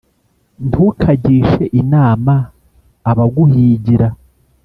[0.67, 2.33] Ntukagishe inama
[3.11, 4.07] abaguhigira;